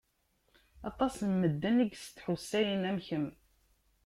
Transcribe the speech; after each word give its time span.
Aṭas 0.89 1.15
n 1.29 1.31
medden 1.41 1.77
i 1.83 1.85
yestḥussayen 1.87 2.87
am 2.89 2.99
kemm. 3.07 3.27